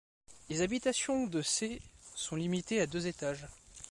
[0.49, 1.79] Les habitations de ses
[2.15, 3.45] sont limitées à deux étages.